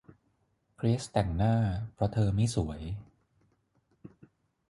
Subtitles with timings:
[0.77, 1.55] เกรซแต่งหน้า
[1.93, 2.81] เพราะเธอไม่สวย